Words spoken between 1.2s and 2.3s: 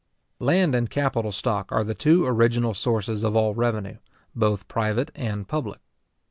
stock are the two